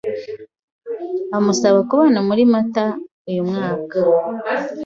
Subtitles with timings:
[1.37, 2.85] amusaba kubana muri Mata
[3.29, 3.97] uyu mwaka.